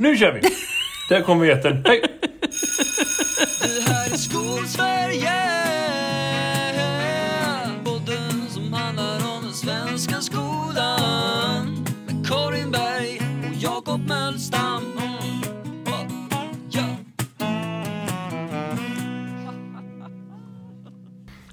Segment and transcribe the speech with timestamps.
[0.00, 0.40] Nu kör vi!
[1.08, 1.84] Där kommer jätten.
[1.86, 2.02] Hej!
[3.62, 5.59] Det här är Skolsverige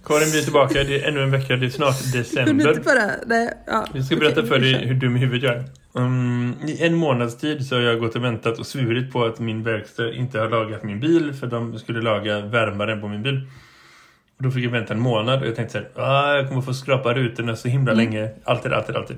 [0.08, 0.74] Karin blir tillbaka.
[0.84, 1.56] Det är ännu en vecka.
[1.56, 2.68] Det är snart december.
[2.70, 3.12] inte bara...
[3.26, 3.86] Nej, ja.
[3.94, 5.64] Jag ska berätta för vi dig hur dum i huvudet jag är.
[5.94, 9.40] Um, I en månads tid så har jag gått och väntat och svurit på att
[9.40, 13.48] min verkstad inte har lagat min bil för de skulle laga värmaren på min bil.
[14.38, 16.62] Och då fick jag vänta en månad och jag tänkte så här, ah, jag kommer
[16.62, 18.06] få skrapa rutorna så himla Mm.
[18.06, 18.30] länge.
[18.44, 19.18] Alltid, alltid, alltid.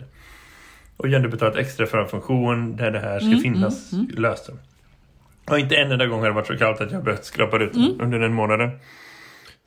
[0.97, 4.49] Och jag hade betalat extra för en funktion där det här ska Mm, finnas löst.
[5.45, 7.85] Och inte en enda gång har det varit så kallt att jag behövt skrapa rutorna
[7.85, 8.01] Mm.
[8.01, 8.69] under den månaden.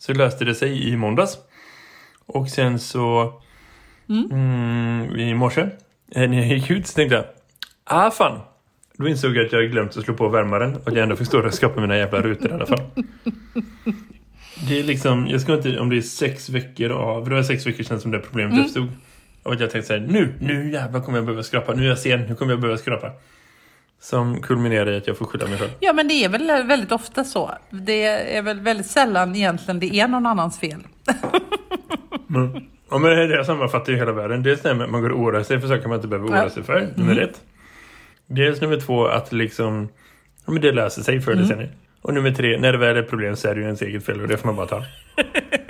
[0.03, 1.39] Så löste det sig i måndags.
[2.27, 3.33] Och sen så
[4.09, 5.61] mm, i morse
[6.15, 7.25] eh, när jag gick ut så tänkte jag
[7.85, 8.41] ah fan.
[8.97, 11.27] Då insåg jag att jag glömt att slå på värmaren och att jag ändå fick
[11.27, 12.81] stå och skapa mina jävla rutor i alla fall.
[14.69, 17.67] Det är liksom, jag ska inte, om det är sex veckor av, det var sex
[17.67, 18.89] veckor sedan som det problemet uppstod.
[19.43, 21.99] Och jag tänkte så här, nu, nu jävlar kommer jag behöva skrapa, nu är jag
[21.99, 23.13] sen, nu kommer jag behöva skrapa.
[24.03, 25.71] Som kulminerar i att jag får skylla mig själv.
[25.81, 27.51] Ja, men det är väl väldigt ofta så.
[27.71, 28.05] Det
[28.37, 30.81] är väl väldigt sällan egentligen det är någon annans fel.
[32.35, 32.53] Mm.
[32.91, 34.43] Ja, men det är det sammanfattar ju hela världen.
[34.43, 36.51] Dels det med att man går och oroar sig för saker man inte behöver oroa
[36.51, 36.89] sig för.
[36.97, 37.41] Nummer ett.
[38.27, 39.89] Dels nummer två att liksom
[40.47, 41.69] ja, men det löser sig förr eller senare.
[42.03, 44.21] Och nummer tre, när det väl är problem så är det ju ens eget fel
[44.21, 44.85] och det får man bara ta.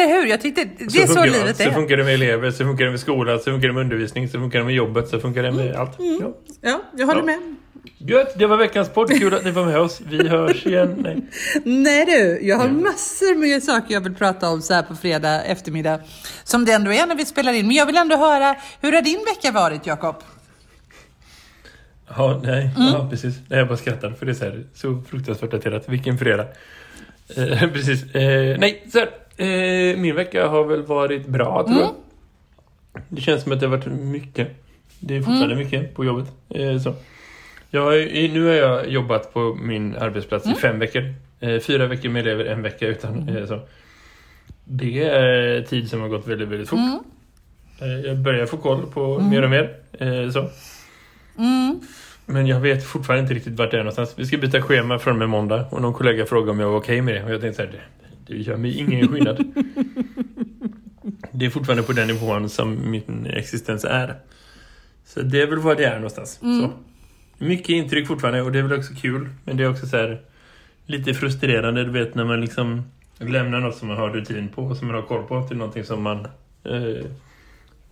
[0.00, 0.26] Eller hur?
[0.26, 1.56] Jag tyckte det är så, livet.
[1.56, 1.70] Så är.
[1.70, 4.38] funkar det med elever, så funkar det med skolan, så funkar det med undervisning, så
[4.38, 5.96] funkar det med jobbet, så funkar det med allt.
[6.20, 6.34] Ja.
[6.60, 7.26] Ja, jag håller Ja.
[7.26, 7.38] med.
[7.98, 9.10] Gött, det var veckans podd.
[9.18, 10.00] Kul att ni var med oss.
[10.10, 10.94] Vi hörs igen.
[10.98, 11.16] Nej.
[11.64, 15.42] Nej du, jag har massor med saker jag vill prata om så här på fredag
[15.42, 16.00] eftermiddag.
[16.44, 17.66] Som det ändå är när vi spelar in.
[17.66, 20.16] Men jag vill ändå höra, hur har din vecka varit Jakob?
[22.16, 22.70] Ja, nej.
[22.76, 23.34] Ja, precis.
[23.48, 25.88] Nej, jag bara skrattar för det är så, här, så fruktansvärt daterat.
[25.88, 26.46] Vilken fredag.
[27.36, 28.14] Eh, precis.
[28.14, 29.08] Eh, nej, så här.
[29.40, 31.94] Eh, min vecka har väl varit bra, tror jag.
[33.08, 34.48] Det känns som att det har varit mycket.
[35.00, 36.26] Det är fortfarande mycket på jobbet.
[36.48, 36.94] Eh, så.
[37.70, 41.14] Jag har, nu har jag jobbat på min arbetsplats i fem veckor.
[41.40, 43.28] Eh, fyra veckor med elever, en vecka utan.
[43.28, 43.60] Eh, så.
[44.64, 46.78] Det är tid som har gått väldigt, väldigt fort.
[47.80, 49.76] Eh, jag börjar få koll på mer och mer.
[49.92, 50.50] Eh, så.
[52.26, 54.14] Men jag vet fortfarande inte riktigt vart det är någonstans.
[54.16, 56.78] Vi ska byta schema från och med måndag och någon kollega frågade om jag var
[56.78, 57.24] okej med det.
[57.24, 57.99] Och jag tänkte så här, det,
[58.30, 59.44] det gör mig ingen skillnad.
[61.32, 64.14] det är fortfarande på den nivån som min existens är.
[65.04, 66.38] Så det är väl vad det är någonstans.
[66.40, 66.70] Så.
[67.38, 69.28] Mycket intryck fortfarande och det är väl också kul.
[69.44, 70.20] Men det är också så här
[70.86, 72.82] lite frustrerande, du vet när man liksom
[73.18, 75.84] lämnar något som man har rutin på och som man har koll på till någonting
[75.84, 76.28] som man
[76.64, 77.04] eh,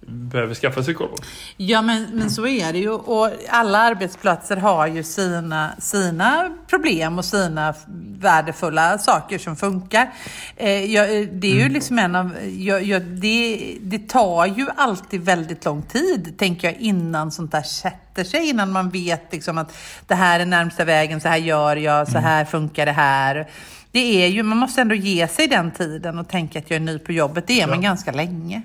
[0.08, 1.10] behöver skaffa sig på.
[1.56, 2.91] Ja, men, men så är det ju.
[2.91, 7.74] Och alla arbetsplatser har ju sina, sina problem och sina
[8.19, 10.12] värdefulla saker som funkar.
[10.56, 12.36] Eh, jag, det är ju liksom en av...
[12.58, 17.62] Jag, jag, det, det tar ju alltid väldigt lång tid, tänker jag, innan sånt där
[17.62, 18.48] sätter sig.
[18.48, 19.76] Innan man vet liksom att
[20.06, 23.48] det här är närmsta vägen, så här gör jag, så här funkar det här.
[23.92, 26.80] Det är ju, man måste ändå ge sig den tiden och tänka att jag är
[26.80, 27.46] ny på jobbet.
[27.46, 28.62] Det är man ganska länge.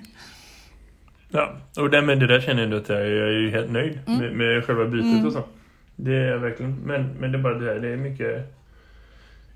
[1.34, 3.98] Ja, och det, men det där känner jag ändå att jag, är ju helt nöjd
[4.06, 5.42] med, med själva bytet och så.
[5.96, 6.74] Det är jag verkligen.
[6.84, 8.54] Men, men det är bara det här, det är mycket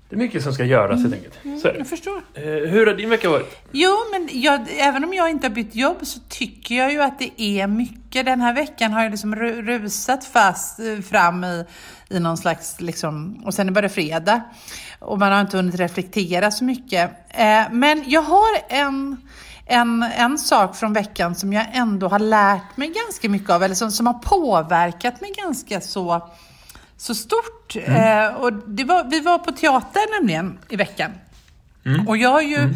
[0.09, 1.61] det är mycket som ska göras helt enkelt.
[1.61, 1.77] Så är det.
[1.77, 2.21] Jag förstår.
[2.33, 3.57] Eh, hur har din vecka varit?
[3.71, 7.19] Jo, men jag, även om jag inte har bytt jobb så tycker jag ju att
[7.19, 8.25] det är mycket.
[8.25, 11.65] Den här veckan har jag liksom ru- rusat fast eh, fram i,
[12.09, 14.41] i någon slags, liksom, och sen är det fredag.
[14.99, 17.11] Och man har inte hunnit reflektera så mycket.
[17.29, 19.17] Eh, men jag har en,
[19.69, 23.75] en, en sak från veckan som jag ändå har lärt mig ganska mycket av, eller
[23.75, 26.29] som, som har påverkat mig ganska så,
[26.97, 27.75] så stort.
[27.75, 28.51] Eh, och
[28.85, 31.11] var, vi var på teater nämligen i veckan.
[32.07, 32.75] Och jag ju,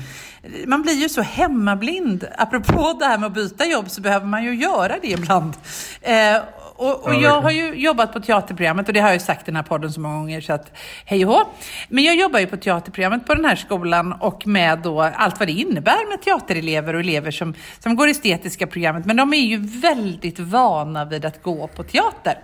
[0.67, 2.27] man blir ju så hemmablind.
[2.37, 5.53] Apropå det här med att byta jobb så behöver man ju göra det ibland.
[6.01, 6.37] Eh,
[6.75, 9.41] och, och Ja, jag har ju jobbat på teaterprogrammet och det har jag ju sagt
[9.41, 10.71] i den här podden så många gånger så att
[11.05, 11.43] hej och hå.
[11.89, 15.47] Men jag jobbar ju på teaterprogrammet på den här skolan och med då allt vad
[15.47, 19.05] det innebär med teaterelever och elever som, som går estetiska programmet.
[19.05, 22.37] Men de är ju väldigt vana vid att gå på teater.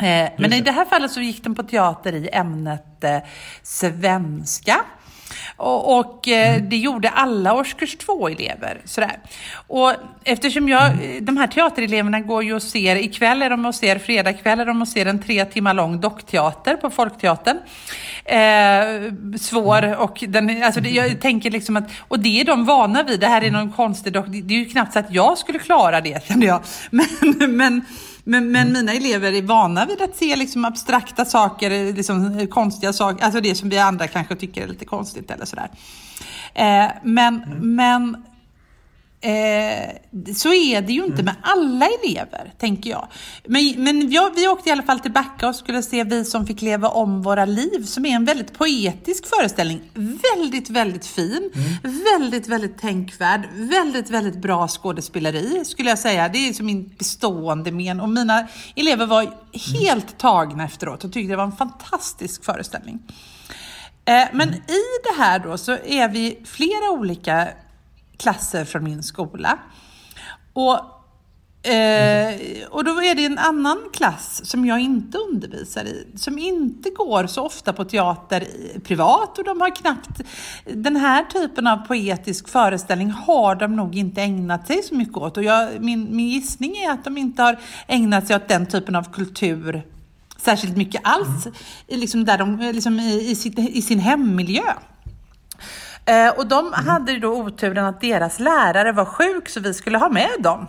[0.00, 3.18] Eh, men i det här fallet så gick de på teater i ämnet eh,
[3.62, 4.76] svenska.
[5.56, 8.80] Och, och eh, det gjorde alla årskurs två elever.
[8.84, 9.18] Sådär.
[9.66, 9.92] Och
[10.24, 13.98] eftersom jag, eh, de här teatereleverna går ju och ser, ikväll är de och ser,
[13.98, 17.56] fredag kväll är de och ser en tre timmar lång dockteater på Folkteatern.
[18.24, 23.02] Eh, svår och den, alltså det, jag tänker liksom att, och det är de vana
[23.02, 25.38] vid, det här är någon konstig dock, det, det är ju knappt så att jag
[25.38, 26.60] skulle klara det kände jag.
[26.90, 27.82] Men, men
[28.24, 33.24] Men, men mina elever är vana vid att se liksom abstrakta saker, liksom konstiga saker,
[33.24, 35.70] alltså det som vi andra kanske tycker är lite konstigt eller sådär.
[36.54, 38.24] Eh, men, men
[39.24, 39.90] Eh,
[40.34, 43.08] så är det ju inte med alla elever, tänker jag.
[43.44, 46.46] Men, men jag, vi åkte i alla fall till Backa och skulle se Vi som
[46.46, 49.80] fick leva om våra liv, som är en väldigt poetisk föreställning.
[50.34, 51.50] Väldigt, väldigt fin,
[51.82, 56.28] väldigt, väldigt tänkvärd, väldigt, väldigt bra skådespeleri, skulle jag säga.
[56.28, 58.00] Det är som min bestående men.
[58.00, 59.34] Och mina elever var
[59.80, 62.98] helt tagna efteråt och tyckte det var en fantastisk föreställning.
[64.04, 67.48] Eh, Men i det här då så är vi flera olika
[68.16, 69.58] klasser från min skola.
[70.52, 70.74] Och,
[71.70, 72.34] eh,
[72.70, 77.26] och då är det en annan klass som jag inte undervisar i, som inte går
[77.26, 78.46] så ofta på teater
[78.84, 80.20] privat och de har knappt,
[80.64, 85.36] den här typen av poetisk föreställning har de nog inte ägnat sig så mycket åt.
[85.36, 88.96] Och jag, min, min gissning är att de inte har ägnat sig åt den typen
[88.96, 89.82] av kultur
[90.44, 92.00] särskilt mycket alls, mm.
[92.00, 94.72] liksom där de, liksom i, i, sitt, i sin hemmiljö.
[96.06, 99.98] Eh, och de hade ju då oturen att deras lärare var sjuk så vi skulle
[99.98, 100.66] ha med dem.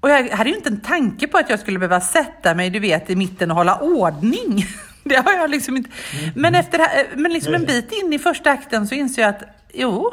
[0.00, 2.78] Och jag hade ju inte en tanke på att jag skulle behöva sätta mig, du
[2.80, 4.66] vet, i mitten och hålla ordning.
[5.06, 5.90] Det har jag liksom inte.
[6.34, 9.42] Men, efter, här- men liksom en bit in i första akten så inser jag att,
[9.72, 10.12] jo,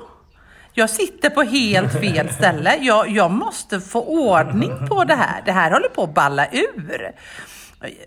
[0.74, 2.76] jag sitter på helt fel ställe.
[2.82, 5.42] Jag, jag måste få ordning på det här.
[5.46, 7.12] Det här håller på att balla ur.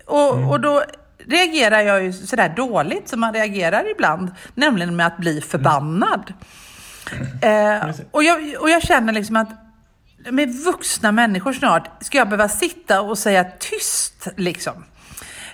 [0.05, 0.83] Och, och då
[1.27, 6.33] reagerar jag ju sådär dåligt som man reagerar ibland, nämligen med att bli förbannad.
[7.41, 9.49] Eh, och, jag, och jag känner liksom att
[10.31, 14.83] med vuxna människor snart ska jag behöva sitta och säga tyst liksom.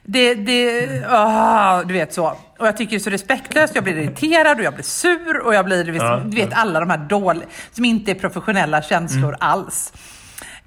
[0.03, 2.37] Det, det, ah, du vet så.
[2.59, 5.55] Och jag tycker det är så respektlöst, jag blir irriterad och jag blir sur och
[5.55, 5.83] jag blir,
[6.25, 9.93] du vet alla de här dåliga, som inte är professionella känslor alls.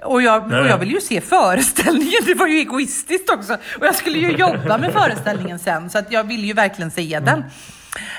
[0.04, 0.78] Och jag, och jag nej.
[0.78, 3.54] vill ju se föreställningen, det var ju egoistiskt också.
[3.78, 7.20] Och jag skulle ju jobba med föreställningen sen, så att jag vill ju verkligen se
[7.20, 7.44] den.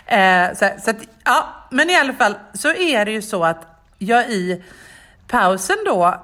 [0.06, 3.68] Eh, så, så att, ja, men i alla fall så är det ju så att
[3.98, 4.64] jag i
[5.28, 6.24] pausen då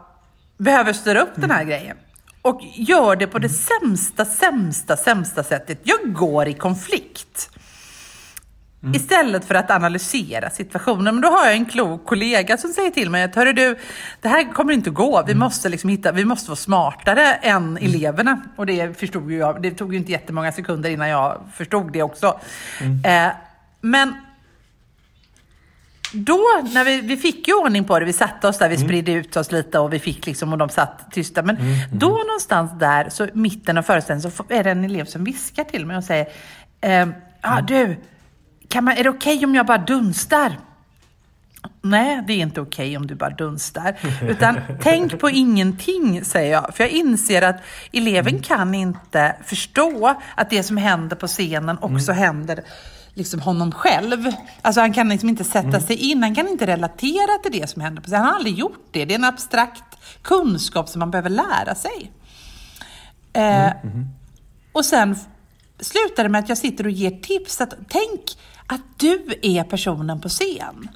[0.57, 1.97] behöver styra upp den här grejen.
[2.41, 5.79] Och gör det på det sämsta, sämsta, sämsta sättet.
[5.83, 7.49] Jag går i konflikt.
[8.93, 11.15] Istället för att analysera situationen.
[11.15, 13.77] Men då har jag en klok kollega som säger till mig att Hörru du,
[14.21, 15.23] det här kommer inte att gå.
[15.27, 18.41] Vi måste, liksom hitta, vi måste vara smartare än eleverna.
[18.55, 19.61] Och det förstod ju jag.
[19.61, 22.39] Det tog ju inte jättemånga sekunder innan jag förstod det också.
[23.05, 23.27] Eh,
[23.81, 24.13] men
[26.13, 26.39] då,
[26.73, 29.37] när vi, vi fick ju ordning på det, vi satte oss där, vi spridde ut
[29.37, 31.43] oss lite och vi fick liksom, och de satt tysta.
[31.43, 31.57] Men
[31.91, 35.85] då någonstans där, så mitten av föreställningen, så är det en elev som viskar till
[35.85, 36.27] mig och säger,
[36.81, 37.97] ehm, ah, du,
[38.71, 40.57] kan man, är det okej om jag bara dunstar?
[41.81, 43.95] Nej, det är inte okej om du bara dunstar.
[44.21, 46.75] Utan tänk på ingenting, säger jag.
[46.75, 47.61] För jag inser att
[47.93, 52.63] eleven kan inte förstå att det som händer på scenen också händer
[53.13, 54.31] liksom honom själv.
[54.61, 57.81] Alltså han kan liksom inte sätta sig in, han kan inte relatera till det som
[57.81, 58.21] händer på scenen.
[58.21, 59.05] Han har aldrig gjort det.
[59.05, 59.83] Det är en abstrakt
[60.21, 62.11] kunskap som man behöver lära sig.
[63.33, 63.71] Eh,
[64.71, 65.15] och sen
[65.79, 67.61] slutar det med att jag sitter och ger tips.
[67.61, 68.21] Att, tänk
[68.71, 70.89] att du är personen på scen.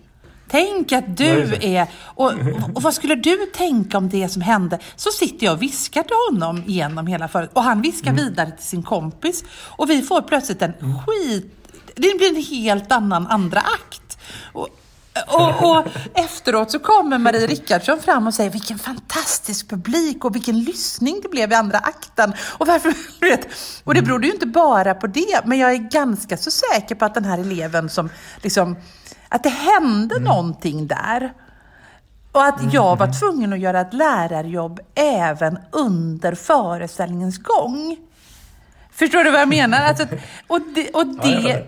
[0.48, 1.88] Tänk att du är...
[1.96, 2.34] Och,
[2.74, 4.80] och vad skulle du tänka om det som hände?
[4.96, 7.50] Så sitter jag och viskar till honom genom hela föret.
[7.54, 9.44] Och han viskar vidare till sin kompis.
[9.52, 11.52] Och vi får plötsligt en skit...
[11.96, 14.18] Det blir en helt annan andra akt.
[14.54, 14.68] Och,
[15.28, 20.60] och, och efteråt så kommer Marie Rickardsson fram och säger vilken fantastisk publik och vilken
[20.60, 22.34] lyssning det blev i andra akten.
[22.58, 23.48] Och, varför, vet,
[23.84, 27.06] och det berodde ju inte bara på det, men jag är ganska så säker på
[27.06, 28.10] att den här eleven som
[28.42, 28.76] liksom,
[29.30, 31.34] att det hände någonting där.
[32.32, 37.98] Och att jag var tvungen att göra ett lärarjobb även under föreställningens gång.
[38.92, 39.82] Förstår du vad jag menar?
[39.82, 40.08] Alltså,
[40.48, 41.68] och det, och det,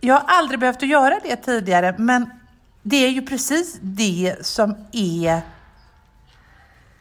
[0.00, 2.30] jag har aldrig behövt att göra det tidigare, men
[2.86, 5.40] det är ju precis det som är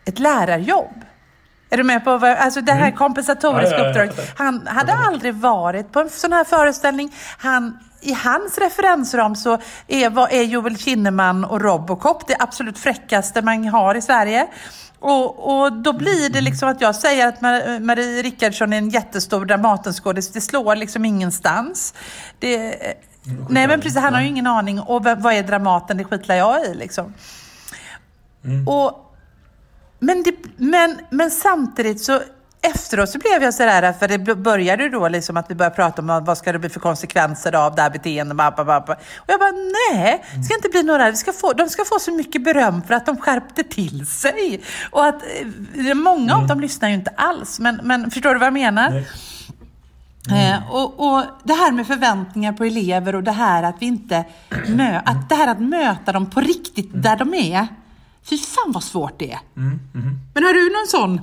[0.05, 1.05] ett lärarjobb.
[1.69, 3.87] Är du med på vad, alltså det här kompensatoriska Mm.
[3.87, 4.37] Ja, jag uppdraget.
[4.37, 7.15] Han hade aldrig varit på en sån här föreställning.
[7.37, 13.41] Han, I hans referensram så är, vad är Joel Kinnaman och Robocop det absolut fräckaste
[13.41, 14.47] man har i Sverige.
[14.99, 18.89] Och, och då blir det liksom att jag säger att Mar- Marie Rickardsson är en
[18.89, 20.31] jättestor Dramatenskådis.
[20.31, 21.93] Det slår liksom ingenstans.
[22.39, 22.75] Det,
[23.50, 24.80] nej men precis, han har ju ingen aning.
[24.80, 25.98] Och vad är Dramaten?
[25.98, 27.13] Det skitlar jag i liksom.
[28.68, 29.15] Och
[30.00, 32.20] men, det, men, men samtidigt så
[32.62, 36.01] efteråt så blev jag sådär, för det började ju då liksom att vi började prata
[36.01, 38.60] om vad ska det bli för konsekvenser av det här beteendet.
[38.60, 39.51] Och jag bara,
[39.92, 42.82] nej, det ska inte bli några, det ska få, de ska få så mycket beröm
[42.88, 44.63] för att de skärpte till sig.
[44.92, 45.22] Och att
[45.75, 48.89] eh, många av dem lyssnar ju inte alls, men, men förstår du vad jag menar?
[48.89, 49.08] Nej.
[50.32, 54.25] Eh, och, och det här med förväntningar på elever och det här att vi inte
[54.68, 57.68] mö, att det här att möta dem på riktigt där de är.
[58.30, 59.39] Fy fan vad svårt det är.
[60.34, 61.22] Men har du någon sån,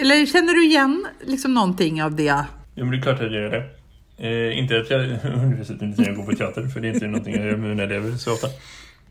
[0.00, 2.44] eller känner du igen liksom någonting av det?
[2.74, 3.64] Jo, men det är klart att jag gör det.
[4.28, 5.00] Eh, inte att jag
[5.34, 7.70] undervisar inte när jag går på teater, för det är inte någonting jag gör med
[7.70, 8.46] mina elever så ofta.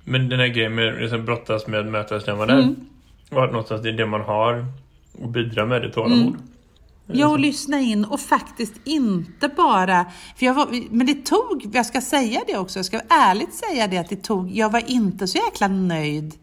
[0.03, 2.75] Men den här grejen med liksom, brottas med mötas där man är.
[3.29, 4.65] Och att någonstans det är det man har
[5.21, 6.35] och bidra med det tålamod.
[7.13, 10.05] Ja, och lyssna in och faktiskt inte bara...
[10.35, 13.87] För jag var, men det tog, jag ska säga det också, jag ska ärligt säga
[13.87, 16.33] det att det tog, jag var inte så jäkla nöjd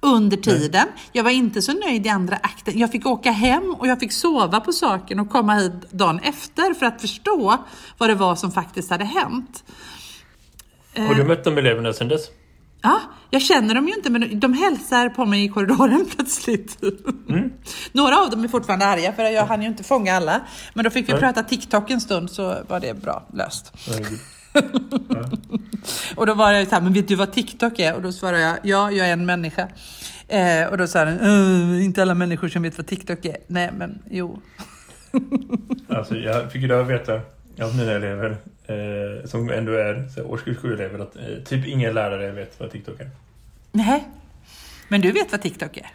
[0.00, 0.86] under tiden.
[1.12, 2.78] Jag var inte så nöjd i andra akten.
[2.78, 6.74] Jag fick åka hem och jag fick sova på saken och komma hit dagen efter
[6.74, 7.56] för att förstå
[7.98, 9.64] vad det var som faktiskt hade hänt.
[10.96, 12.39] Har du mött de eleverna sedan dess?
[12.82, 16.78] Ja, jag känner dem ju inte men de hälsar på mig i korridoren plötsligt.
[17.92, 20.40] Några av dem är fortfarande arga för jag hann ju inte fånga alla.
[20.74, 21.20] Men då fick vi Nej.
[21.20, 23.72] prata TikTok en stund så var det bra löst.
[26.16, 27.94] Och då var jag så här, men vet du vad TikTok är?
[27.94, 29.68] Och då svarade jag, ja, jag är en människa.
[30.28, 31.20] Eh, och då sa den,
[31.76, 33.36] "Eh, inte alla människor som vet vad TikTok är.
[33.46, 34.40] Nej, men jo.
[35.88, 37.14] Alltså, jag fick idag veta
[37.62, 38.36] av mina elever,
[38.70, 42.70] eh, som ändå är så här, årskurs 7-elever, att eh, typ ingen lärare vet vad
[42.70, 43.10] TikTok är.
[43.72, 44.04] Nej.
[44.88, 45.86] Men du vet vad TikTok är?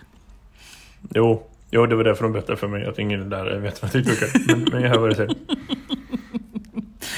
[1.14, 4.22] Jo, jo det var därför de berättade för mig att ingen lärare vet vad TikTok
[4.22, 4.48] är.
[4.48, 5.36] Men, men jag hör vad du säger.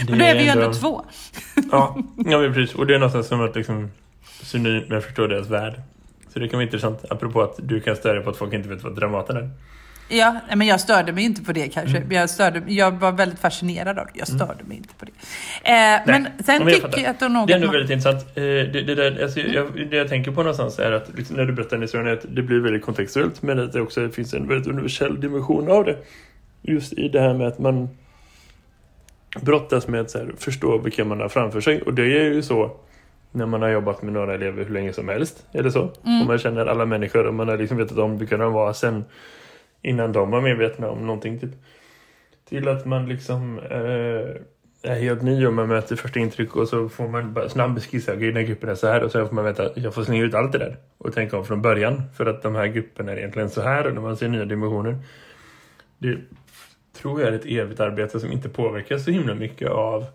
[0.05, 1.05] Det Men då är vi ju ändå- ändå två.
[1.71, 2.75] Ja, ja men precis.
[2.75, 3.91] Och det är någonstans som att liksom
[4.41, 5.81] synonym med förstå deras värld.
[6.33, 8.83] Så det kan vara intressant, apropå att du kan störa på att folk inte vet
[8.83, 9.49] vad Dramaten är.
[10.09, 12.03] Ja, nej, men jag störde mig inte på det kanske.
[12.09, 14.19] Jag, störde, jag var väldigt fascinerad av det.
[14.19, 15.11] Jag störde mig inte på det.
[15.71, 17.47] Eh, men sen men jag tycker jag att de något...
[17.47, 18.37] Det är man- väldigt intressant.
[18.37, 21.45] Eh, det, det, där, alltså, jag, det jag tänker på någonstans är att liksom, när
[21.45, 24.33] du berättar den historien är att det blir väldigt kontextuellt men att det också finns
[24.33, 25.97] en väldigt universell dimension av det.
[26.61, 27.89] Just i det här med att man
[29.41, 31.81] brottas med att så här, förstå vilka man har framför sig.
[31.81, 32.71] Och det är ju så
[33.31, 35.45] när man har jobbat med några elever hur länge som helst.
[35.51, 35.91] Eller så.
[36.05, 36.21] Mm.
[36.21, 39.05] Och man känner alla människor och man har liksom vetat om vilka de var sen
[39.81, 41.39] innan de var medvetna om någonting.
[41.39, 41.51] Typ.
[42.49, 44.41] Till att man liksom eh,
[44.83, 48.13] är helt ny och man möter första intryck och så får man bara snabb skissa.
[48.13, 50.23] Okej, den här gruppen är så här och sen får man veta jag får slänga
[50.23, 52.03] ut allt det där och tänka om från början.
[52.17, 54.97] För att de här grupperna är egentligen så här och när man ser nya dimensioner.
[55.97, 56.17] Det
[57.01, 60.05] tror jag är ett evigt arbete som inte påverkas så himla mycket av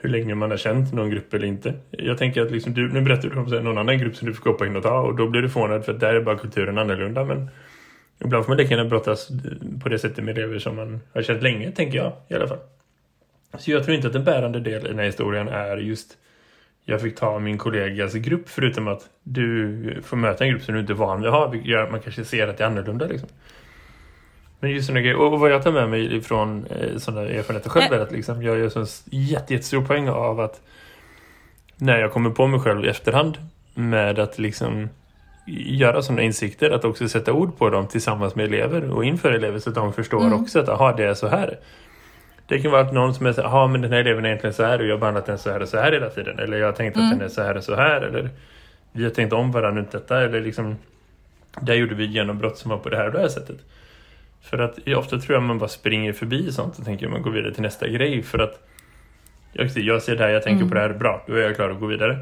[0.00, 1.74] hur länge man har känt någon grupp eller inte.
[1.90, 4.44] Jag tänker att liksom du, nu berättar du om någon annan grupp som du fick
[4.44, 6.78] hoppa in och ta och då blir du förvånad för att där är bara kulturen
[6.78, 7.24] annorlunda.
[7.24, 7.50] Men
[8.24, 9.28] ibland får man lika gärna brottas
[9.82, 12.58] på det sättet med elever som man har känt länge, tänker jag i alla fall.
[13.58, 16.16] Så jag tror inte att en bärande del i den här historien är just
[16.84, 20.80] jag fick ta min kollegas grupp förutom att du får möta en grupp som du
[20.80, 22.68] inte är van vid att ha, vilket gör att man kanske ser att det är
[22.68, 23.28] annorlunda liksom.
[24.60, 27.92] Men just sådana grejer, och vad jag tar med mig ifrån eh, sådana erfarenheter själv
[27.92, 30.60] är att liksom, jag gör en jätte, jättestor poäng av att
[31.76, 33.38] när jag kommer på mig själv i efterhand
[33.74, 34.88] med att liksom
[35.56, 39.58] göra sådana insikter, att också sätta ord på dem tillsammans med elever och inför elever
[39.58, 41.58] så att de förstår också att aha, det är så här.
[42.46, 44.28] Det kan vara att någon som är så här, "Jaha, men den här eleven är
[44.28, 46.38] egentligen så här och jag har behandlat den så här och så här hela tiden.
[46.38, 48.00] Eller jag har tänkt att den är så här och så här.
[48.00, 48.30] Eller
[48.92, 50.20] vi har tänkt om varandra runt detta.
[50.20, 50.76] Eller liksom,
[51.60, 53.56] där gjorde vi genombrott som var på det här och det här sättet.
[54.42, 57.54] För att ofta tror jag man bara springer förbi sånt och tänker man går vidare
[57.54, 58.22] till nästa grej.
[58.22, 58.68] För att
[59.52, 61.70] jag, jag ser det här, jag tänker på det här, bra, då är jag klar
[61.70, 62.18] att gå vidare.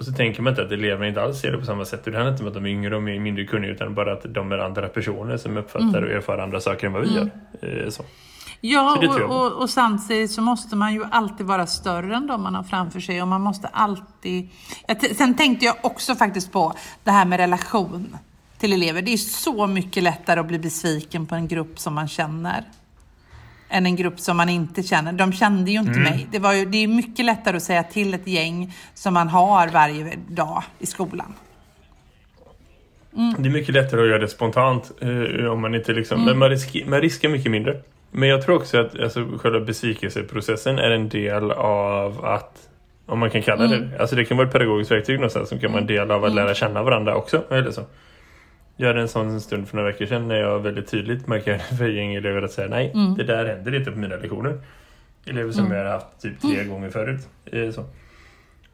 [0.00, 2.06] Och så tänker man inte att eleverna inte alls ser det på samma sätt.
[2.06, 4.34] Och det handlar inte om att de är yngre och mindre kunniga utan bara att
[4.34, 7.30] de är andra personer som uppfattar och erfar andra saker än vad vi gör.
[7.62, 8.02] Eh, så.
[8.60, 12.42] Ja, Så och, och, och samtidigt så måste man ju alltid vara större än de
[12.42, 14.48] man har framför sig och man måste alltid...
[15.16, 16.72] Sen tänkte jag också faktiskt på
[17.04, 18.16] det här med relation
[18.58, 19.02] till elever.
[19.02, 22.64] Det är så mycket lättare att bli besviken på en grupp som man känner
[23.70, 25.12] än en grupp som man inte känner.
[25.12, 26.02] De kände ju inte Mm.
[26.02, 26.26] mig.
[26.30, 29.68] Det, var ju, det är mycket lättare att säga till ett gäng som man har
[29.68, 31.34] varje dag i skolan.
[33.38, 36.48] Det är mycket lättare att göra det spontant eh, om man inte liksom, men man,
[36.50, 37.80] risker, man riskar mycket mindre.
[38.10, 42.68] Men jag tror också att alltså, själva besvikelseprocessen är en del av att
[43.06, 45.72] om man kan kalla det Alltså det kan vara ett pedagogiskt verktyg någonstans som kan
[45.72, 47.44] vara en del av att lära känna varandra också.
[47.50, 47.82] Eller så.
[48.80, 51.88] Jag hade en sån stund för några veckor sedan när jag väldigt tydligt markerade för
[51.88, 54.60] gäng elever att säga nej, det där händer inte på mina lektioner.
[55.26, 57.28] Elever som jag har haft typ tre gånger förut.
[57.46, 57.84] Eh, så.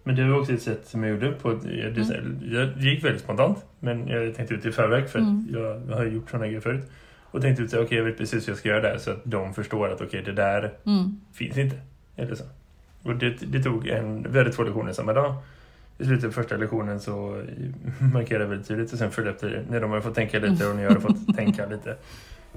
[0.03, 1.51] Men det var också ett sätt som jag gjorde på.
[1.51, 3.65] Jag, det, jag, det gick väldigt spontant.
[3.81, 6.91] Men jag tänkte ut i förväg för att jag, jag har gjort sådana grejer förut.
[7.31, 9.21] Och tänkte ut här, okej jag vet precis hur jag ska göra där så att
[9.25, 11.21] de förstår att okej det där Mm.
[11.35, 11.77] finns inte.
[12.17, 12.45] Eller så.
[13.03, 15.35] Och det, det tog en, hade två lektioner samma dag.
[15.99, 17.43] I slutet av första lektionen så
[18.13, 20.77] markerade jag väldigt tydligt och sen följde efter när de hade fått tänka lite och
[20.77, 21.97] när jag hade fått tänka lite.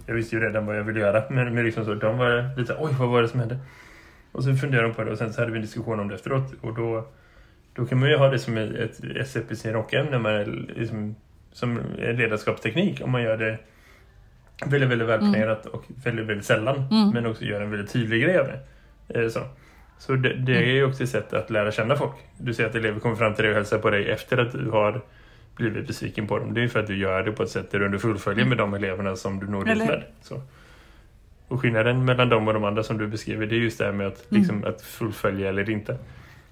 [0.06, 2.76] Jag visste ju redan vad jag ville göra men, men liksom så, de var lite
[2.80, 3.58] oj vad var det som hände?
[4.32, 6.16] Och så funderade de på det och sen så hade vi en diskussion om det
[6.16, 7.08] efteråt och då,
[7.74, 10.44] då kan man ju ha det som ett, SCP i sin rocken när man
[10.76, 11.16] liksom,
[11.52, 13.58] som ledarskapsteknik om man gör det
[14.66, 17.10] väldigt, väldigt välplanerat och väldigt, väldigt sällan Mm.
[17.10, 18.60] men också gör en väldigt tydlig grej av det.
[19.22, 19.40] Eh, Så,
[20.00, 20.70] så det, det Mm.
[20.70, 22.12] är ju också ett sätt att lära känna folk.
[22.38, 24.70] Du säger att elever kommer fram till dig och hälsar på dig efter att du
[24.70, 25.02] har
[25.56, 26.54] blivit besviken på dem.
[26.54, 28.58] Det är ju för att du gör det på ett sätt där du fullföljer med
[28.58, 30.04] de eleverna som du når dit med.
[30.22, 30.42] Så.
[31.48, 33.92] Och skillnaden mellan dem och de andra som du beskriver det är just det här
[33.92, 35.98] med att, liksom, att fullfölja eller inte.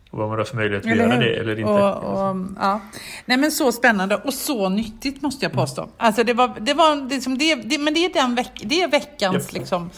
[0.09, 0.99] Och vad man har för möjlighet att Mm.
[0.99, 1.31] Eller göra hur?
[1.33, 1.71] det eller inte.
[1.71, 2.81] Och, och, ja.
[3.25, 5.89] Nej men så spännande och så nyttigt måste jag påstå.
[5.97, 8.87] Alltså det var, det var liksom det, det, men det är den veck, det är
[8.87, 9.53] veckans Japp.
[9.53, 9.89] liksom.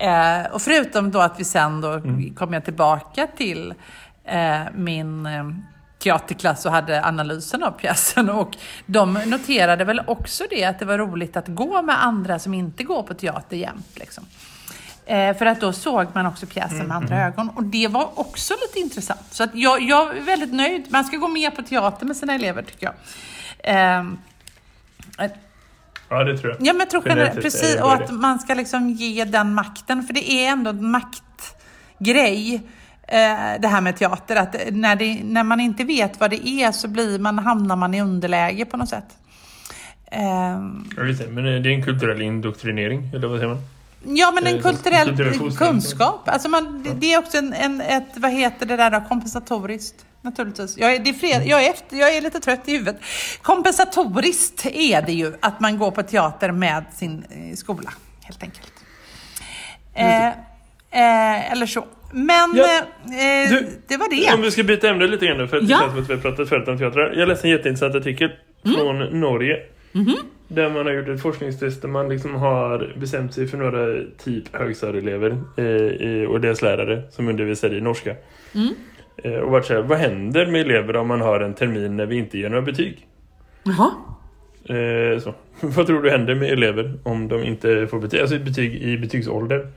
[0.00, 2.34] Eh, och förutom då att vi sen då Mm.
[2.34, 3.74] kom jag tillbaka till
[4.24, 5.44] eh, min eh,
[5.98, 10.98] teaterklass och hade analysen av pjäsen och de noterade väl också det att det var
[10.98, 13.98] roligt att gå med andra som inte går på teater jämt.
[13.98, 14.24] Liksom.
[15.06, 17.48] Eh, för att då såg man också pjäsen med andra ögon.
[17.50, 19.26] Och det var också lite intressant.
[19.30, 20.86] Så att jag, jag är väldigt nöjd.
[20.88, 22.94] Man ska gå mer på teater med sina elever tycker jag.
[23.98, 24.04] Eh,
[26.10, 26.66] Ja, det tror jag.
[26.66, 27.80] ja men jag tror Generellt precis.
[27.80, 30.02] Och att man ska liksom ge den makten.
[30.02, 32.54] För det är ändå en maktgrej.
[33.02, 34.36] Eh, det här med teater.
[34.36, 37.94] Att när, det, när man inte vet vad det är så blir man, hamnar man
[37.94, 39.16] i underläge på något sätt.
[40.06, 40.20] Eh,
[40.96, 41.28] Ja, just det.
[41.28, 43.62] Men det är en kulturell indoktrinering, eller vad säger man?
[44.16, 46.28] Ja, men en Eh, kulturell kulturell kunskap.
[46.28, 50.04] Alltså man, det, det är också en, en, ett, vad heter det där då, kompensatoriskt.
[50.22, 50.78] Naturligtvis.
[50.78, 52.96] Jag är, det är fred, jag, är efter, jag är lite trött i huvudet.
[53.42, 57.90] Kompensatoriskt är det ju att man går på teater med sin eh, skola,
[58.22, 58.72] helt enkelt.
[59.94, 61.84] Eh, eh, eller så.
[62.12, 62.78] Men Ja.
[63.04, 64.34] eh, Du, det var det.
[64.34, 65.78] Om vi ska byta ämne lite grann nu, för att det Ja.
[65.78, 67.12] känns som att vi har pratat förut om teatrar.
[67.16, 68.30] Jag läste en jätteintressant artikel
[68.64, 68.76] Mm.
[68.76, 69.56] från Norge.
[69.92, 70.14] Mhm.
[70.48, 74.56] Där man har gjort ett forskningstest där man liksom har bestämt sig för några typ
[74.56, 78.14] högstadieelever eh, och deras lärare som undervisar i norska.
[78.54, 78.74] Mm.
[79.24, 82.06] Eh, och varit så här, vad händer med elever om man har en termin när
[82.06, 83.06] vi inte ger några betyg?
[83.62, 83.90] Jaha.
[84.64, 85.34] Eh, så.
[85.60, 88.20] vad tror du händer med elever om de inte får betyg?
[88.20, 89.68] Alltså betyg i betygsålder.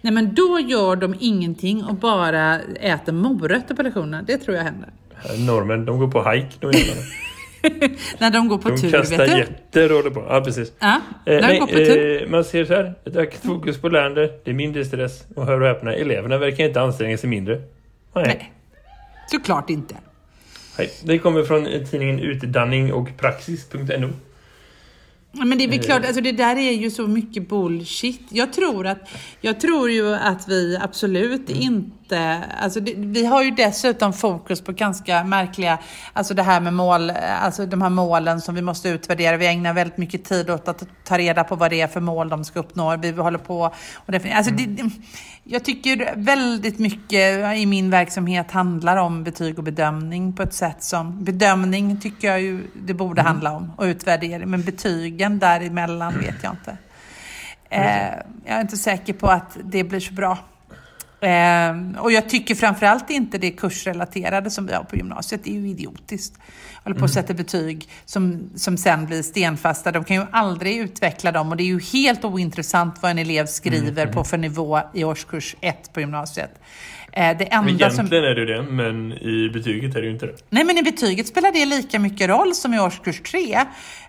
[0.00, 4.22] Nej, men då gör de ingenting och bara äter morötter på lektionerna.
[4.22, 4.88] Det tror jag händer.
[5.46, 6.66] Normen, de går på hike de.
[8.18, 9.38] När de går på De tur, kastar vet du.
[9.38, 10.24] jätter och håller på.
[10.28, 10.72] Ja, precis.
[10.78, 12.22] Ja, Eh, de nej, går på tur.
[12.22, 12.94] eh, man ser så här.
[13.04, 14.30] Ett ökat fokus på lärande.
[14.44, 15.26] Det är mindre stress.
[15.36, 17.54] Och hör och häpna, eleverna verkar inte anstränga sig mindre.
[18.14, 18.24] Nej.
[18.26, 18.52] Nej,
[19.26, 19.96] såklart inte.
[20.76, 24.08] Hej, Det kommer från tidningen Utdanning och Praxis.no.
[25.36, 25.82] Men det är väl Eh.
[25.84, 28.20] klart, alltså det där är ju så mycket bullshit.
[28.28, 29.08] Jag tror, att,
[29.40, 31.62] jag tror ju att vi absolut Mm.
[31.62, 32.40] inte...
[32.60, 35.78] Alltså det, vi har ju dessutom fokus på ganska märkliga...
[36.12, 37.10] Alltså det här med mål,
[37.42, 39.36] alltså de här målen som vi måste utvärdera.
[39.36, 42.28] Vi ägnar väldigt mycket tid åt att ta reda på vad det är för mål
[42.28, 42.96] de ska uppnå.
[42.96, 44.38] Vi håller på och definiera.
[44.38, 44.90] Alltså det, det,
[45.44, 50.82] jag tycker väldigt mycket i min verksamhet handlar om betyg och bedömning på ett sätt
[50.82, 51.24] som...
[51.24, 53.32] Bedömning tycker jag ju det borde Mm.
[53.32, 54.50] handla om och utvärdering.
[54.50, 54.62] Men
[55.24, 56.76] betygen däremellan vet jag inte.
[57.70, 60.38] Eh, jag är inte säker på att det blir så bra.
[61.24, 65.40] Eh, och jag tycker framförallt inte det kursrelaterade som vi har på gymnasiet.
[65.44, 66.38] Det är ju idiotiskt.
[66.84, 69.92] Håller på att sätta betyg som, som sen blir stenfasta.
[69.92, 73.46] De kan ju aldrig utveckla dem och det är ju helt ointressant vad en elev
[73.46, 76.60] skriver på för nivå i årskurs 1 på gymnasiet.
[77.12, 78.06] Eh, det enda som...
[78.06, 80.36] Egentligen är det det, men i betyget är det ju inte det.
[80.50, 83.60] Nej, men i betyget spelar det lika mycket roll som i årskurs 3.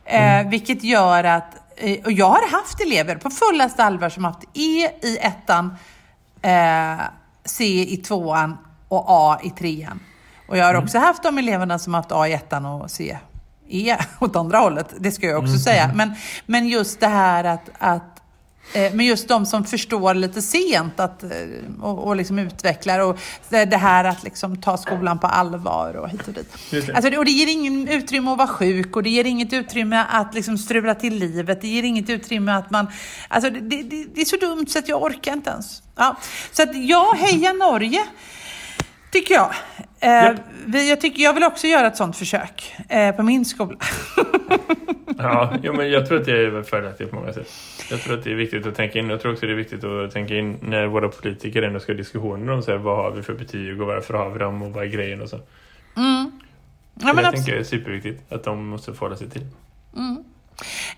[0.05, 4.43] Eh, vilket gör att, eh, och jag har haft elever på fullaste allvar som haft
[4.53, 5.75] E i ettan,
[6.45, 7.05] eh,
[7.45, 9.99] C i tvåan och A i trean.
[10.47, 13.17] Och jag har också haft de eleverna som haft A i ettan och C
[13.69, 14.93] E åt andra hållet.
[14.99, 15.91] Det ska jag också säga.
[15.95, 18.14] Men, men just det här att, att
[18.73, 21.29] Men just de som förstår lite sent att, eh,
[21.81, 26.27] och, och liksom utvecklar och det här att liksom ta skolan på allvar och hit
[26.27, 26.53] och dit.
[26.71, 26.89] Det.
[26.95, 30.05] Alltså, det- och det ger ingen utrymme att vara sjuk och det ger inget utrymme
[30.09, 31.61] att liksom strula till livet.
[31.61, 32.87] Det ger inget utrymme att man...
[33.27, 35.81] Alltså det, det, det det är så dumt så att jag orkar inte ens.
[35.95, 36.15] Ja.
[36.51, 38.03] Så att jag hejar Norge.
[39.11, 39.53] Tycker jag.
[40.05, 43.77] Eh, vi, jag, tycker, jag vill också göra ett sånt försök eh, på min skola.
[45.17, 47.47] Ja, jo, men jag tror att det är fördelaktigt på många sätt.
[47.89, 49.09] Jag tror att det är viktigt att tänka in.
[49.09, 51.97] Jag tror också det är viktigt att tänka in när våra politiker ändå ska ha
[51.97, 54.71] diskussioner om så här, vad har vi för betyg och varför har vi dem och
[54.71, 55.35] vad är grejen och så.
[55.35, 56.29] Ja,
[56.93, 59.45] det men jag abs- tänker jag är superviktigt att de måste förhålla sig till.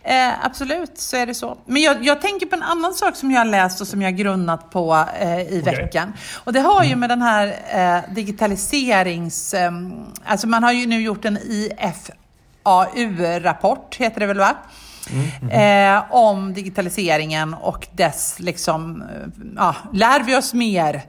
[0.03, 1.57] Eh, absolut, så är det så.
[1.65, 4.11] Men jag, jag tänker på en annan sak som jag har läst och som jag
[4.11, 5.75] har grunnat på eh, i Okej.
[5.75, 6.13] veckan.
[6.43, 9.53] Och det har ju med den här eh, digitaliserings...
[9.53, 9.71] Eh,
[10.25, 11.37] alltså man har ju nu gjort en
[12.63, 14.55] IFAU-rapport, heter det väl va?
[15.51, 19.07] Eh, om digitaliseringen och dess liksom, eh,
[19.55, 21.03] ja, lär vi oss mer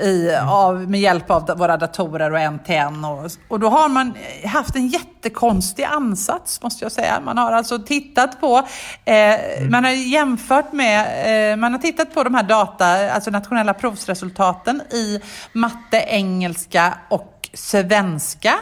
[0.00, 3.04] i, av, med hjälp av våra datorer och NTN.
[3.04, 7.20] Och, och då har man haft en jättekonstig ansats måste jag säga.
[7.20, 8.68] Man har alltså tittat på,
[9.04, 9.34] eh,
[9.70, 14.82] man har jämfört med, eh, man har tittat på de här data, alltså nationella provsresultaten
[14.90, 15.20] i
[15.52, 18.54] matte, engelska och svenska.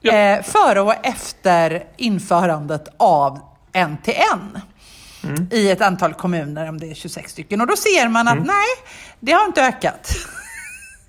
[0.00, 0.12] Ja.
[0.12, 3.40] Eh, före och efter införandet av
[3.72, 4.58] NTN
[5.50, 7.60] i ett antal kommuner, om det är 26 stycken.
[7.60, 8.66] Och då ser man att nej,
[9.20, 10.16] det har inte ökat.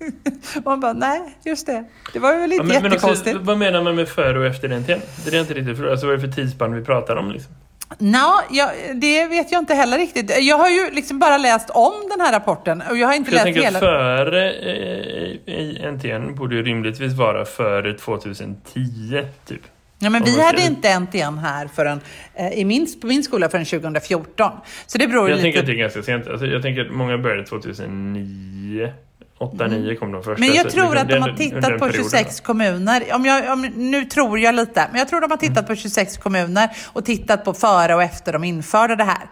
[0.64, 1.84] man bara, nej, just det.
[2.12, 3.38] Det var ju lite Ja, men, men också, jättekonstigt.
[3.40, 5.00] vad menar man med före och efter NTN?
[5.24, 5.80] Det är inte riktigt.
[5.90, 7.30] Alltså vad är det för tidsspann vi pratar om?
[7.30, 7.54] Liksom?
[7.98, 10.32] Nå, jag, det vet jag inte heller riktigt.
[10.40, 13.34] Jag har ju liksom bara läst om den här rapporten och jag har inte jag
[13.34, 13.78] läst tänker hela.
[13.78, 19.60] att före eh, NTN borde ju rimligtvis vara före 2010, typ.
[19.98, 22.00] Ja, men vi hade inte NTN här förrän,
[22.34, 24.52] eh, i min, på min skola förrän 2014.
[24.86, 25.80] Så det beror Jag tänker att det lite...
[25.80, 26.28] är ganska sent.
[26.28, 28.92] Alltså, jag tänker att många började 2009.
[29.38, 30.40] 8-9 kom de första.
[30.40, 33.04] Men jag tror att de har tittat på perioden, 26 kommuner.
[33.14, 36.18] Om jag, om, nu tror jag lite, men jag tror de har tittat på 26
[36.18, 39.28] kommuner och tittat på före och efter de införde det här.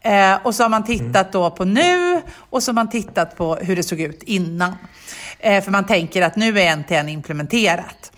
[0.00, 3.54] Eh, och så har man tittat då på nu och så har man tittat på
[3.54, 4.72] hur det såg ut innan.
[5.38, 8.12] Eh, för man tänker att nu är NTN implementerat.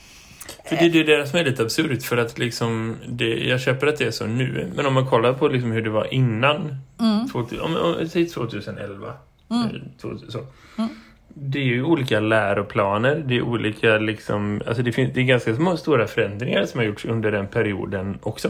[0.68, 3.86] För det är det där som är lite absurt för att liksom det, jag köper
[3.86, 6.78] att det är så nu men om man kollar på liksom hur det var innan
[7.00, 7.28] Mm.
[7.28, 9.06] 2000, om, om, säg 2011
[9.50, 9.56] eh,
[10.00, 10.38] 2000, så.
[10.78, 10.90] Mm.
[11.34, 15.56] Det är ju olika läroplaner, det är olika liksom, alltså det, finns, det är ganska
[15.56, 18.48] små, stora förändringar som har gjorts under den perioden också.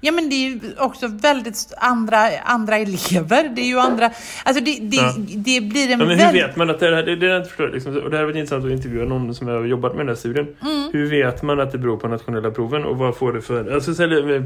[0.00, 3.48] Ja men det är ju också väldigt andra, andra elever.
[3.56, 4.10] Det är ju andra...
[4.44, 5.14] Alltså det, det, Ja.
[5.16, 6.42] det blir en Ja, men hur väldigt...
[6.42, 8.30] vet man att det här, det, det är inte förstår, liksom, och det här var
[8.30, 10.46] intressant att intervjua någon som har jobbat med den här studien.
[10.62, 10.90] Mm.
[10.92, 13.92] Hur vet man att det beror på nationella proven och vad får det för, alltså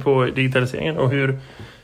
[0.05, 1.39] på digitaliseringen och hur,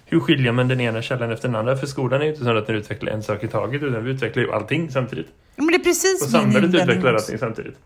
[0.07, 1.77] hur skiljer man den ena källan efter den andra?
[1.77, 4.11] För skolan är ju inte så att den utvecklar en sak i taget utan vi
[4.11, 5.27] utvecklar ju allting samtidigt.
[5.57, 7.77] Men det är precis Och samhället utvecklar allting samtidigt.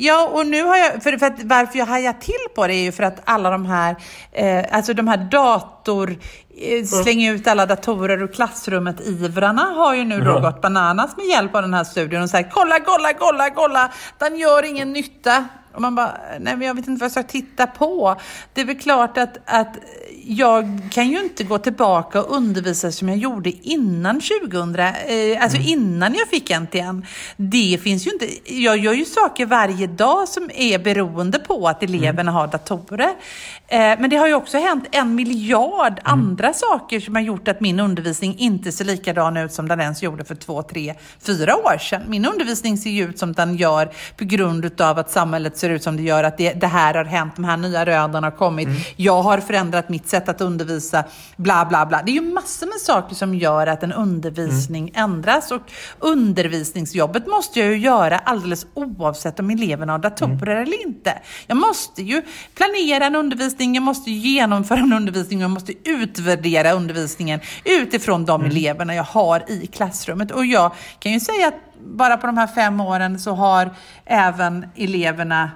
[0.00, 2.82] Ja, och nu har jag, för, för att, varför jag hajar till på det är
[2.82, 3.96] ju för att alla de här,
[4.32, 6.16] eh, alltså de här dator,
[6.60, 10.40] eh, släng ut alla datorer ur klassrummet, ivrarna har ju nu då Ja.
[10.40, 14.36] gått bananas med hjälp av den här studien och sagt kolla, kolla, kolla, kolla, den
[14.36, 15.44] gör ingen nytta.
[15.78, 18.20] Och man bara, nej men jag vet inte vad jag ska titta på.
[18.52, 19.76] Det är väl klart att, att
[20.24, 25.58] jag kan ju inte gå tillbaka och undervisa som jag gjorde innan 2000, eh, alltså
[25.58, 27.06] innan jag fick NTN.
[27.36, 31.82] Det finns ju inte, jag gör ju saker varje dag som är beroende på att
[31.82, 33.14] eleverna har datorer.
[33.68, 37.60] Eh, men det har ju också hänt en miljard andra saker som har gjort att
[37.60, 41.78] min undervisning inte ser likadan ut som den ens gjorde för två, tre, fyra år
[41.78, 42.02] sedan.
[42.08, 45.82] Min undervisning ser ju ut som den gör på grund av att samhället ser ut
[45.82, 48.68] som det gör, att det, det här har hänt, de här nya rönen har kommit,
[48.96, 51.04] jag har förändrat mitt sätt att undervisa,
[51.36, 52.02] bla bla bla.
[52.02, 55.62] Det är ju massor med saker som gör att en undervisning ändras och
[55.98, 61.18] undervisningsjobbet måste jag ju göra alldeles oavsett om eleverna har datorer eller inte.
[61.46, 62.22] Jag måste ju
[62.54, 68.94] planera en undervisning, jag måste genomföra en undervisning, jag måste utvärdera undervisningen utifrån de eleverna
[68.94, 70.30] jag har i klassrummet.
[70.30, 73.70] Och jag kan ju säga att bara på de här fem åren så har
[74.04, 75.50] även eleverna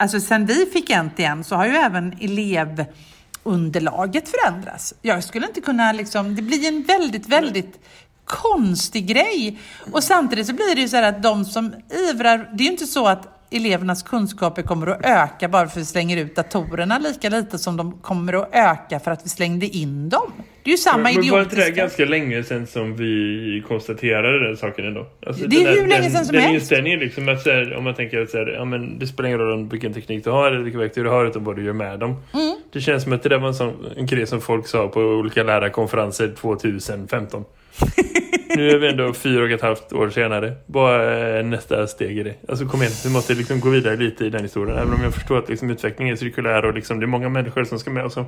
[0.00, 4.94] Alltså sen vi fick NTN så har ju även elevunderlaget förändrats.
[5.02, 7.80] Jag skulle inte kunna liksom, det blir en väldigt, väldigt
[8.24, 9.58] konstig grej.
[9.92, 11.74] Och samtidigt så blir det ju så här att de som
[12.10, 15.82] ivrar, det är ju inte så att elevernas kunskaper kommer att öka bara för att
[15.82, 19.66] vi slänger ut datorerna lika lite som de kommer att öka för att vi slängde
[19.66, 20.32] in dem.
[20.70, 21.70] Det är ju samma Men var inte det här idiotiska...
[21.82, 25.06] ganska länge sedan som vi konstaterade den saken ändå?
[25.26, 26.54] Alltså, Det är den där- hur länge den, sedan som den helst.
[26.62, 29.38] inställningen liksom att här, om man tänker att så här, ja, men det spelar ingen
[29.40, 31.98] roll vilken teknik du har eller vilka verktyg du har utan vad du gör med
[31.98, 32.10] dem.
[32.34, 32.56] Mm.
[32.72, 35.00] Det känns som att det där var en, sån, en grej som folk sa på
[35.00, 37.44] olika lärarkonferenser 2015.
[38.56, 40.52] nu är vi ändå fyra och ett halvt år senare.
[40.66, 42.34] Vad är nästa steg i det?
[42.48, 44.78] Alltså kom igen, vi måste liksom gå vidare lite i den historien.
[44.78, 47.64] Även om jag förstår att liksom utvecklingen är cirkulär och liksom det är många människor
[47.64, 48.04] som ska med.
[48.04, 48.24] Och så.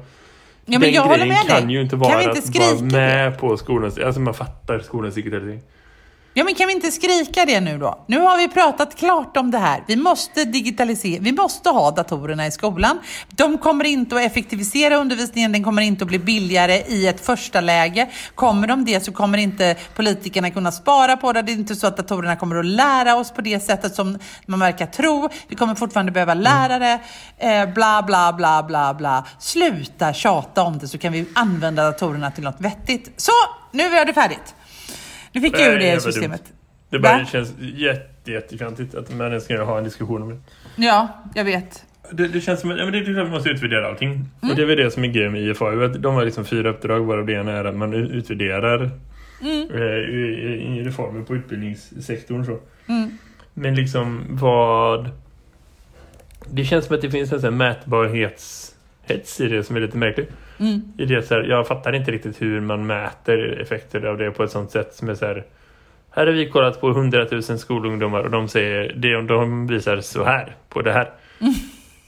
[0.67, 1.61] Ja, men den jag håller grejen med dig.
[1.61, 3.99] kan ju inte Kan vara vi inte att skrika vara med på skolans...
[3.99, 5.61] Alltså man fattar skolans digitalisering.
[6.35, 8.05] Ja, men kan vi inte skrika det nu då?
[8.07, 9.85] Nu har vi pratat klart om det här.
[9.87, 12.99] Vi måste digitalisera, vi måste ha datorerna i skolan.
[13.29, 17.61] De kommer inte att effektivisera undervisningen, den kommer inte att bli billigare i ett första
[17.61, 18.11] läge.
[18.35, 21.43] Kommer de det så kommer inte politikerna kunna spara på det.
[21.43, 24.61] Det är inte så att datorerna kommer att lära oss på det sättet som man
[24.61, 25.29] verkar tro.
[25.49, 26.99] Vi kommer fortfarande behöva lärare,
[27.39, 29.25] eh, bla bla bla bla bla.
[29.39, 33.13] Sluta tjata om det så kan vi använda datorerna till något vettigt.
[33.17, 33.33] Så,
[33.73, 34.55] nu är det färdigt.
[35.33, 36.45] Nu fick Nej, det systemet.
[36.45, 36.57] dumt.
[36.91, 37.25] Det bara Va?
[37.33, 40.39] känns jätte, jättefjantigt att man ens ska ha en diskussion om det.
[40.77, 41.85] Ja, jag vet.
[42.11, 44.11] Det, det känns som att ja, men det klart att man måste utvärdera allting.
[44.13, 44.29] Mm.
[44.51, 45.85] Och det är väl det som är grejen med IFA.
[45.85, 48.91] Att de har liksom fyra uppdrag varav det ena är att man utvärderar
[49.43, 49.71] Mm.
[49.71, 52.45] eh, reformer på utbildningssektorn.
[52.45, 52.59] Så.
[52.89, 53.19] Mm.
[53.55, 55.11] Men liksom vad...
[56.51, 57.75] Det känns som att det finns en sån här
[59.03, 60.31] mätbarhetshets i det som är lite märkligt.
[60.59, 60.83] Mm.
[60.99, 64.43] I det så här, jag fattar inte riktigt hur man mäter effekter av det på
[64.43, 65.45] ett sånt sätt som är så här.
[66.11, 70.25] Här har vi kollat på 100 000 skolungdomar och de säger det de visar så
[70.25, 71.11] här på det här.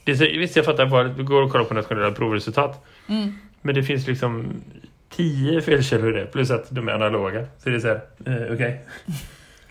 [0.03, 2.85] Det är så, visst, jag fattar bara att vi går och kollar på nationella provresultat.
[3.09, 3.33] Mm.
[3.61, 4.47] Men det finns liksom
[5.09, 7.45] tio felkällor i det, plus att de är analoga.
[7.57, 8.85] Så det är så här, eh, okej.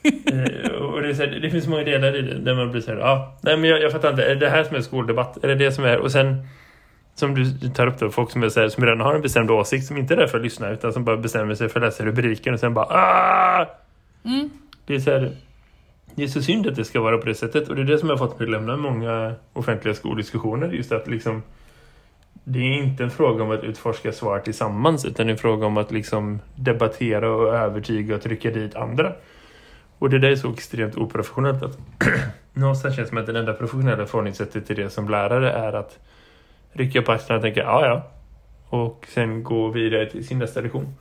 [0.32, 2.98] eh, och det, här, det finns många delar i det där man blir så här,
[2.98, 5.44] ah, nej men jag, jag fattar inte, är det det här som är skoldebatt?
[5.44, 6.46] Är det det som är, och sen
[7.14, 9.50] som du tar upp då, folk som, är så här, som redan har en bestämd
[9.50, 11.86] åsikt, som inte är där för att lyssna, utan som bara bestämmer sig för att
[11.86, 13.66] läsa rubriken och sen bara, ah!
[14.24, 14.50] Mm.
[14.86, 15.32] Det är så här,
[16.14, 17.98] det är så synd att det ska vara på det sättet och det är det
[17.98, 21.42] som har fått mig lämna många offentliga skoldiskussioner just att liksom
[22.44, 25.92] det är inte en fråga om att utforska svar tillsammans utan en fråga om att
[25.92, 29.12] liksom debattera och övertyga och trycka dit andra.
[29.98, 31.78] Och det där är så extremt oprofessionellt att
[32.52, 35.98] någonstans känns det som att det enda professionella förhållningssättet till det som lärare är att
[36.74, 38.10] rycka på axlarna och tänka ja ja
[38.68, 40.94] och sen gå vidare till sin nästa lektion.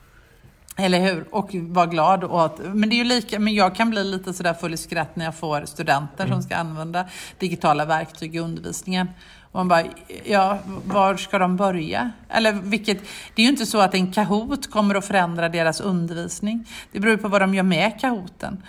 [0.76, 1.24] Eller hur?
[1.30, 2.60] Och vara glad åt.
[2.74, 5.24] Men det är ju lika, men jag kan bli lite sådär full i skratt när
[5.24, 7.04] jag får studenter som ska använda
[7.38, 9.08] digitala verktyg i undervisningen.
[9.42, 9.84] Och man bara,
[10.24, 12.10] ja, var ska de börja?
[12.28, 12.98] Eller vilket,
[13.34, 16.68] det är ju inte så att en Kahoot kommer att förändra deras undervisning.
[16.92, 18.62] Det beror på vad de gör med Kahooten.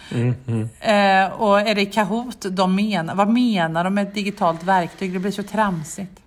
[0.79, 5.13] Eh, och är det Kahoot de menar, vad menar de med ett digitalt verktyg?
[5.13, 6.24] Det blir så tramsigt.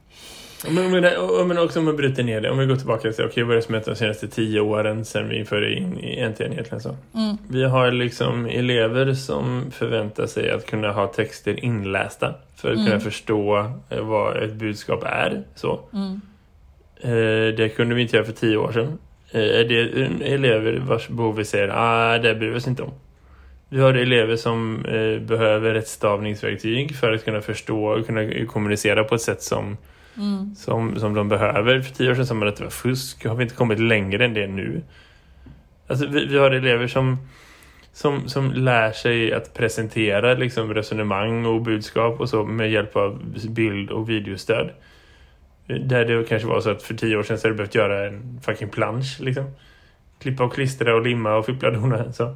[0.66, 2.50] Men, men, men också om man bryter ner det.
[2.50, 4.60] Om vi går tillbaka och säger okej vad är det som hänt de senaste tio
[4.60, 5.90] åren sedan vi införde in
[6.30, 6.96] NTN egentligen så.
[7.48, 13.00] Vi har liksom elever som förväntar sig att kunna ha texter inlästa för att kunna
[13.00, 15.42] förstå eh, vad ett budskap är.
[15.54, 15.80] Så.
[17.00, 18.98] Eh, det kunde vi inte göra för tio år sedan.
[19.30, 19.80] Eh, är det
[20.34, 22.92] elever vars behov vi säger ah, det bryr vi oss inte om.
[23.68, 29.04] Vi har elever som eh, behöver ett stavningsverktyg för att kunna förstå och kunna kommunicera
[29.04, 29.76] på ett sätt som
[30.56, 31.80] som, som de behöver.
[31.80, 33.26] För tio år sedan sa man att det var fusk.
[33.26, 34.82] Har vi inte kommit längre än det nu?
[35.86, 37.16] Alltså, vi, vi har elever som,
[37.92, 43.22] som, som lär sig att presentera liksom, resonemang och budskap och så med hjälp av
[43.48, 44.70] bild- och videostöd.
[45.66, 48.06] Där det kanske var så att för tio år sedan så hade du behövt göra
[48.06, 49.20] en fucking plansch.
[49.20, 49.44] Liksom.
[50.20, 52.12] Klippa och klistra och limma och fippla dona.
[52.12, 52.34] Så.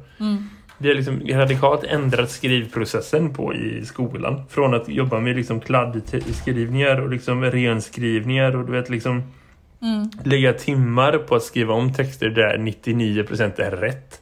[0.77, 4.43] Vi har liksom radikalt ändrat skrivprocessen på i skolan.
[4.49, 9.23] Från att jobba med liksom kladdskrivningar och liksom renskrivningar och du vet liksom
[10.23, 14.21] lägga timmar på att skriva om texter där 99% är rätt.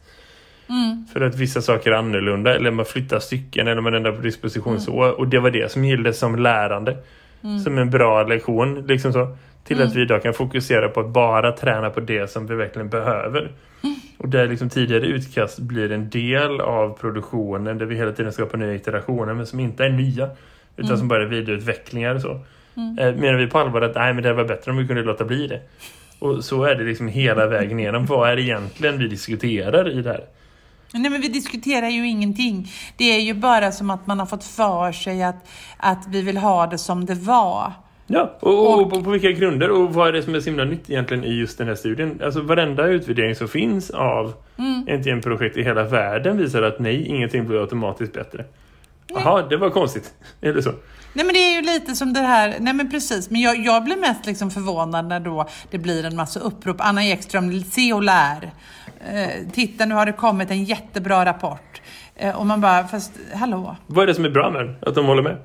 [1.13, 4.79] För att vissa saker är annorlunda eller man flyttar stycken eller man ändrar på disposition
[4.79, 4.93] så.
[4.93, 6.97] Och det var det som gällde som lärande.
[7.63, 8.85] Som en bra lektion.
[8.87, 9.37] Liksom så.
[9.63, 12.89] Till att vi idag kan fokusera på att bara träna på det som vi verkligen
[12.89, 13.51] behöver.
[14.21, 18.57] Och där liksom tidigare utkast blir en del av produktionen där vi hela tiden skapar
[18.57, 20.29] nya iterationer men som inte är nya.
[20.77, 22.31] Utan som bara är vidareutvecklingar och så.
[22.99, 25.25] Eh, menar vi på allvar att nej, men det var bättre om vi kunde låta
[25.25, 25.61] bli det.
[26.19, 28.05] Och så är det liksom hela vägen igenom.
[28.05, 30.25] Vad är det egentligen vi diskuterar i det här?
[30.93, 32.71] Nej men vi diskuterar ju ingenting.
[32.97, 36.37] Det är ju bara som att man har fått för sig att, att vi vill
[36.37, 37.73] ha det som det var.
[38.13, 40.63] Ja, och, och, på, på vilka grunder och vad är det som är så himla
[40.63, 42.21] nytt egentligen i just den här studien?
[42.23, 44.33] Alltså varenda utvärdering som finns av
[44.87, 48.45] NTN-projekt i hela världen visar att nej, ingenting blir automatiskt bättre.
[49.07, 50.13] Jaha, det var konstigt.
[50.41, 50.71] Eller så.
[51.13, 53.83] Nej men det är ju lite som det här, nej men precis, men jag, jag
[53.83, 56.77] blir mest liksom förvånad när då det blir en massa upprop.
[56.79, 58.51] Anna Ekström, se och lär.
[59.11, 61.81] Eh, titta nu har det kommit en jättebra rapport.
[62.15, 63.75] Eh, och man bara, fast hallå?
[63.87, 64.75] Vad är det som är bra med?
[64.81, 65.37] Att de håller med?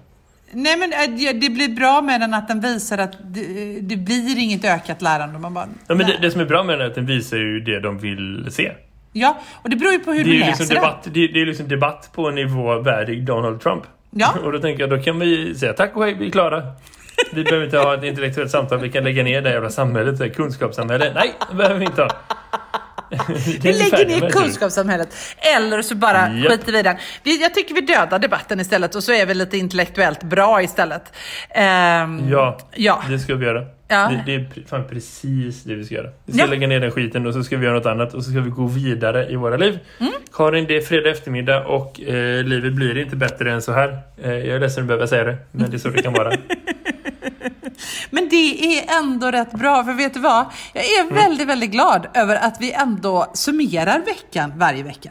[0.57, 3.97] Nej men eh, det- det blir bra med den att den visar att det, det
[3.97, 5.39] blir inget ökat lärande.
[5.39, 7.37] Man bara, Ja, men det, det som är bra med den är att den visar
[7.37, 8.73] ju det de vill se.
[9.13, 11.25] ja, och det beror ju på hur Det är du ju läser liksom debatt, det
[11.25, 13.85] är, det är liksom debatt på en nivå värdig Donald Trump.
[14.11, 14.35] Ja.
[14.45, 16.63] Och då tänker jag, då kan vi säga tack och hej, vi är klara.
[17.33, 20.31] Vi behöver inte ha ett intellektuellt samtal, vi kan lägga ner det jävla samhället, det
[20.31, 21.13] kunskapssamhället.
[21.15, 22.09] Nej, det behöver vi inte ha.
[23.63, 25.09] Vi lägger ner kunskapssamhället.
[25.57, 26.53] Eller så bara Japp.
[26.53, 26.97] skiter vi i den.
[27.23, 31.13] Jag tycker vi dödar debatten istället och så är vi lite intellektuellt bra istället.
[31.51, 33.03] Ehm, Ja, Ja.
[33.09, 33.65] det ska vi göra.
[33.89, 34.09] Ja.
[34.09, 36.09] Det, det är fan precis det vi ska göra.
[36.25, 36.47] Vi ska Ja.
[36.51, 38.51] lägga ner den skiten och så ska vi göra något annat och så ska vi
[38.51, 39.79] gå vidare i våra liv.
[40.01, 40.13] Mm.
[40.33, 43.99] Karin, det är fredag eftermiddag och eh, livet blir inte bättre än så här.
[44.23, 46.33] Eh, jag är ledsen att behöva säga det, men det är så det kan vara.
[48.11, 50.47] Men det är ändå rätt bra, för vet du vad?
[50.75, 51.15] Jag är Mm.
[51.15, 55.11] väldigt, väldigt glad över att vi ändå summerar veckan varje vecka.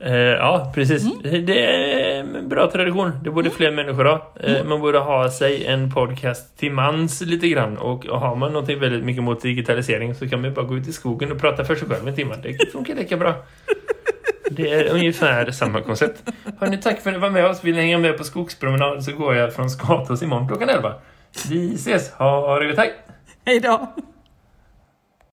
[0.00, 1.02] Eh, ja, precis.
[1.04, 1.46] Mm.
[1.46, 3.12] Det är en bra tradition.
[3.24, 4.32] Det borde fler människor ha.
[4.40, 4.68] Eh, Mm.
[4.68, 7.78] Man borde ha sig en podcast till mans lite grann.
[7.78, 10.88] Och har man någonting väldigt mycket mot digitalisering så kan man ju bara gå ut
[10.88, 12.34] i skogen och prata för sig själv en timme.
[12.42, 13.34] Det funkar lika bra.
[14.50, 16.22] Det är ungefär samma koncept.
[16.60, 17.64] Hörni, tack för att ni var med oss.
[17.64, 20.94] Vill ni hänga med på skogspromenad så går jag från Skatås imorgon klockan 11.
[21.44, 22.10] Vi ses.
[22.10, 22.78] Ha det gott.
[22.78, 22.92] Hej!
[23.44, 23.94] Hej då!